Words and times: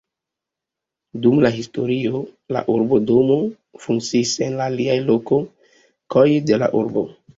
Dum 1.25 1.41
la 1.45 1.51
historio 1.57 2.21
la 2.57 2.63
urbodomo 2.75 3.37
funkciis 3.85 4.33
en 4.47 4.57
aliaj 4.69 4.97
lokoj 5.11 6.25
de 6.51 6.61
la 6.65 6.73
urbo. 6.81 7.07